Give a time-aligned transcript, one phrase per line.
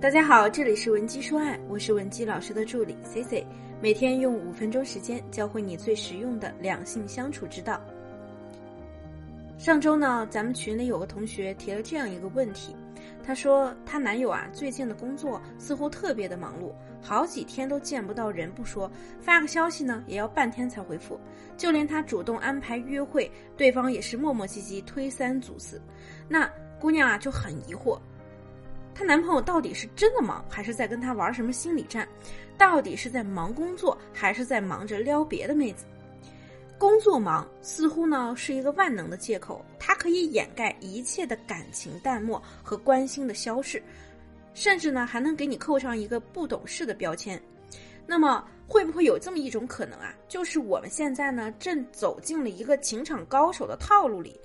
[0.00, 3.46] 大家好，这里是文姬说爱，我是文姬老师的助理 C C，
[3.82, 7.78] 每天用五分钟时间教会你最实用的两性相处之道。
[9.58, 12.74] 上周呢，咱们群里有个同学提了这样一个问题，
[13.22, 16.72] 她说她男友啊最近的工作似乎特别的忙碌，
[17.02, 18.90] 好几天都见不到人不说，
[19.20, 21.20] 发个消息呢也要半天才回复，
[21.58, 25.78] 就连她主动安排约会，对方也是磨磨唧唧推三阻四，
[26.26, 28.00] 那姑娘啊就很疑惑。
[28.94, 32.06] 她男朋友到底是真的忙，还是在跟她玩什么心理战？
[32.58, 35.84] 到底是在忙工作，还是在忙着撩别的妹子？
[36.78, 43.82] 工作忙似乎呢是一个万能的借口，它可以掩盖一切的感情淡漠和关心的消逝，
[44.54, 47.40] 甚至呢还能给你扣上一个不懂事的标签。
[48.06, 50.14] 那么会不会有这么一种可能啊？
[50.26, 54.40] 就是我们现在呢正走进了一个情场高手的套路里？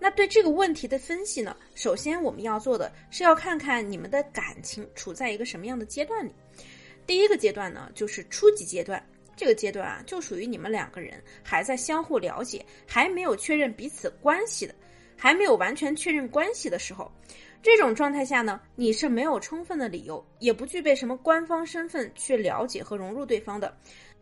[0.00, 1.54] 那对这个问题的分析呢？
[1.74, 6.34] 首先我们要做的是要看看你们的感情处在一个什么样的阶段里。
[7.06, 9.04] 第一个阶段呢，就是初级阶段。
[9.36, 14.74] 这个阶段啊，就属于你们两个人还在相互了解，还没有确认彼此关系的，
[15.16, 17.10] 还没有完全确认关系的时候。
[17.62, 23.74] 这种状态下呢，你是没有充分的理由，也不具备什么官方身份去了解和融入对方的。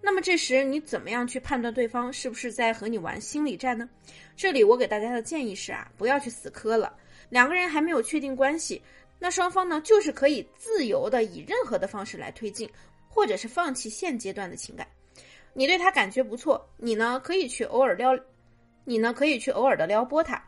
[0.00, 3.88] 那么这时你怎么样去判断对方是不是在和你玩心理战呢？
[4.36, 6.94] 这里我给大家的建议是啊，不要去死磕了。
[7.28, 8.80] 两个人还没有确定关系，
[9.18, 12.70] 那双方呢就是可以自由的以任何的方式来推进，
[13.08, 14.86] 或者是放弃现阶段的情感。
[15.52, 18.16] 你对他感觉不错，你呢可以去偶尔撩，
[18.84, 20.40] 你呢可以去偶尔的撩拨他，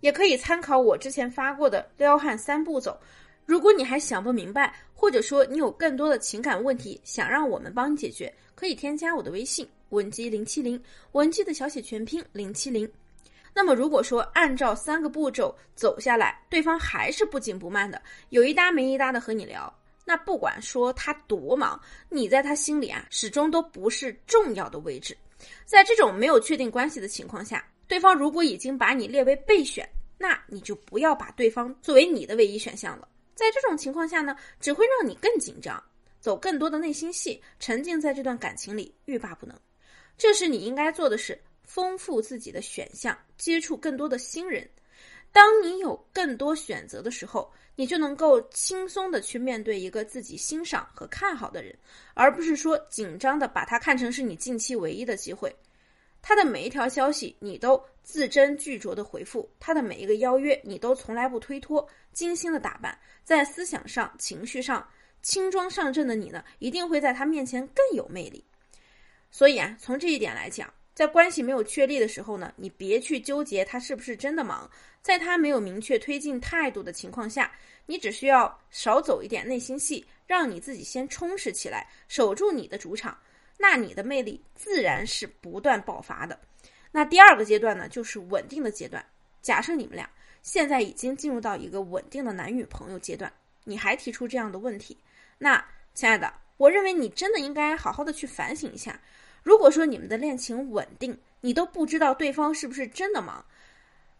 [0.00, 2.98] 也可以参考我之前发过的撩汉三步走。
[3.46, 12.90] 如果你还想不明白，或者说你有更多的情感问题想让我们帮你解决，可以添加我的微信文姬零七零，文姬的小写全拼零七零。
[13.52, 18.00] 那么如果说按照三个步骤走下来，对方还是不紧不慢的，
[18.30, 19.72] 有一搭没一搭的和你聊，
[20.04, 21.78] 那不管说他多忙，
[22.08, 25.16] 你在他心里啊始终都不是重要的位置。
[25.66, 33.06] 在这种没有确定关系的情况下，对方如果已经把你列为备选，那你就不要把对方作为你的唯一选项了。
[33.34, 35.82] 在这种情况下呢，只会让你更紧张，
[36.20, 39.58] 走更多的内心戏，沉浸在这段感情里，欲罢不能。
[40.16, 44.68] 这时你应该做的是丰富自己的选项，接触更多的新人。
[45.32, 51.76] 当你有更多选择的时候，你就能够轻松的去面对一个自己欣赏和看好的人，
[52.14, 55.52] 而不是说紧张的把他看成是你近期唯一的机会。
[56.26, 64.88] 他的每一条消息，你都字斟句酌的回复；他的每一个邀约，你都从来不推脱，精心的打扮，在思想上、情绪上
[65.20, 68.42] 轻装上阵的你呢，一定会在他面前更有魅力。
[69.30, 74.70] 所以啊，从这一点来讲，在关系没有确立的时候呢，你别去纠结他是不是真的忙，
[75.02, 77.52] 在他没有明确推进态度的情况下，
[77.84, 83.14] 你只需要少走一点内心戏，让你自己先充实起来，守住你的主场。
[83.66, 86.38] 那你的魅力自然是不断爆发的。
[86.92, 89.02] 那第二个阶段呢，就是稳定的阶段。
[89.40, 90.08] 假设你们俩
[90.42, 93.32] 现在已经进入到一个稳定的男女朋友阶段，
[93.64, 94.98] 你还提出这样的问题，
[95.38, 95.64] 那
[95.94, 99.00] 亲爱的，我认为你真的应该好好的去反省一下。
[99.42, 103.42] 如果说你们的恋情稳定，你都不知道对方是不是真的忙，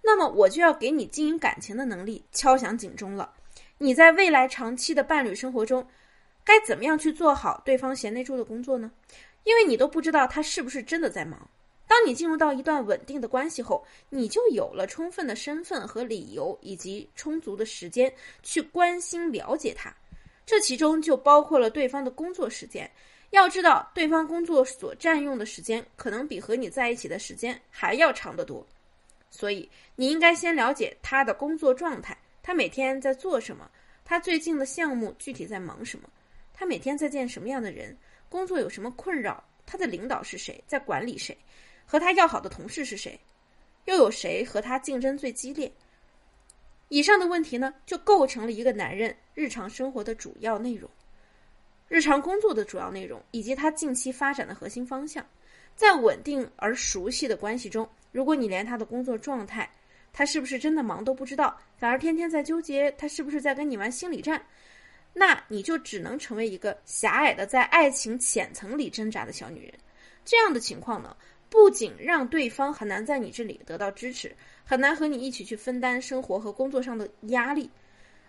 [0.00, 3.34] 那么我就要给你经营感情的能力敲响警钟了。
[3.76, 5.86] 你在未来长期的伴侣生活中。
[6.46, 8.92] 该怎么样去做好对方贤内助的工作呢？
[9.44, 11.48] 因为你都不知道他是不是真的在忙。
[11.86, 18.12] 当你进入到一段稳定的关系后，你就有了充分的身份和理由，以及充足的时间
[18.42, 19.94] 去关心了解他。
[20.46, 22.90] 这其中就包括了对方的工作时间。
[23.30, 28.66] 要知道，对方工作所占用的时间，可能比和你在一起的时间还要长得多。
[29.30, 33.68] 所以，你应该先了解他的工作状态，他每天在做什么，
[34.04, 36.08] 他最近的项目具体在忙什么。
[36.52, 37.96] 他每天在见什么样的人？
[38.34, 39.44] 工作有什么困扰？
[39.64, 40.60] 他的领导是谁？
[40.66, 41.38] 在管理谁？
[41.86, 43.16] 和他要好的同事是谁？
[43.84, 45.70] 又有谁和他竞争最激烈？
[46.88, 50.90] 以上的问题呢，就构成了一个男人日常生活的主要内容，
[51.86, 55.24] 日常工作的主要内容，以及他近期发展的核心方向。
[55.76, 59.70] 在稳定而熟悉的关系中，如果你连他的工作状态，
[60.12, 64.44] 他是不是真的忙都不知道，反而天天在纠结他是不是在跟你玩心理战？
[65.16, 69.72] 那你就只能成为一个狭隘的在爱情浅层里挣扎的小女人，
[70.24, 71.16] 这样的情况呢，
[71.48, 74.34] 不仅让对方很难在你这里得到支持，
[74.64, 77.70] 很难和你一起去分担生活和工作上的压力。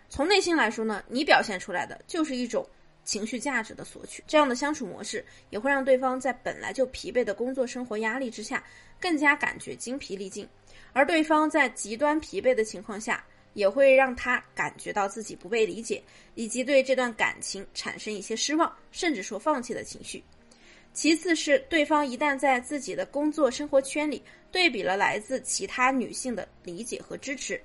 [0.09, 2.63] 从内心来说呢，你表现出来的就是一种
[3.03, 8.63] 情绪价值的索取，这样的相处模式也会让对方在本来就疲惫的工作生活压力之下，
[8.99, 10.47] 更加感觉精疲力尽，
[10.93, 13.25] 而对方在极端疲惫的情况下。
[13.55, 16.03] 也会让他感觉到自己不被理解，
[16.35, 20.23] 以及对这段感情产生一些失望，甚至说放弃的情绪。
[20.93, 24.21] 其次是对方一旦在自己的工作生活圈里
[24.51, 27.59] 对比了来自其他女性的理解和支持，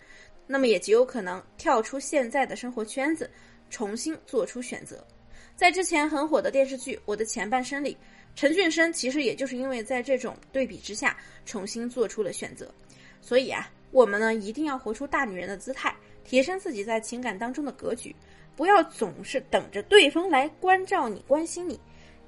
[0.46, 3.31] 那么也极有可能跳出现在的生活圈子，
[3.69, 5.06] 重新做出选择。
[5.54, 7.96] 在之前很火的电视剧《我的前半生》里，
[8.34, 12.72] 陈俊生其实也就是因为在这种对比之下，重新做出了选择。
[13.20, 15.94] 所以啊，我们呢一定要活出大女人的姿态，
[16.25, 18.14] 提升自己在情感当中的格局，
[18.56, 21.78] 不要总是等着对方来关照你、关心你。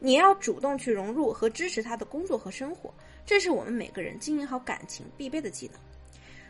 [0.00, 2.92] 你要主动去融入和支持他的工作和生活，
[3.24, 5.78] 这是我们每个人经营好感情必备的技能。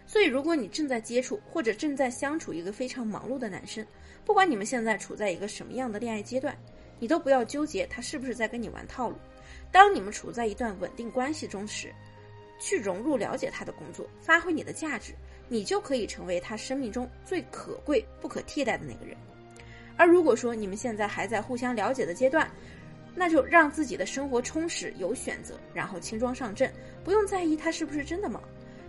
[0.06, 3.86] 所以，如果你正在接触或者正在相处一个非常忙碌的男生，
[4.24, 6.56] 不管你们现在处在一个什么样的恋爱阶段，
[6.98, 9.16] 你都不要纠结他是不是在跟你玩套路。
[9.70, 11.92] 当你们处在一段稳定关系中时，
[12.62, 15.12] 去融入了解他的工作，发挥你的价值，
[15.48, 19.16] 你就可以成为他生命中最可贵、不可替代的那个人。
[19.96, 22.48] 而如果说你们现在还在互相了解的阶段，
[23.14, 26.72] 那就让自己的生活充实有选择，然后轻装上阵，
[27.02, 28.40] 不用在意他是不是真的忙。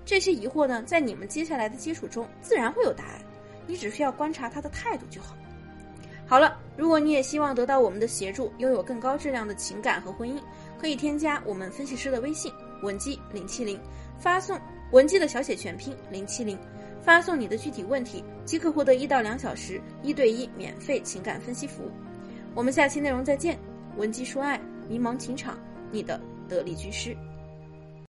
[0.06, 3.22] 这些疑惑呢，在你们接下来的接触中自然会有答案，
[3.66, 5.36] 你只需要观察他的态度就好。
[6.26, 10.42] 好了，如果你也希望得到我们的协助，拥有更高质量的情感和婚姻，
[10.80, 12.52] 可以添加我们分析师的微信
[12.84, 13.80] 文姬零七零，
[14.20, 14.60] 发送
[14.92, 16.56] 文姬的小写全拼零七零，
[17.02, 21.92] 发送你的具体问题，即可获得一到两小时一对一免费情感分析服务。
[22.54, 23.58] 我们下期内容再见。
[23.98, 25.58] 文姬说爱，迷茫情场，
[25.92, 27.16] 你的得力军师。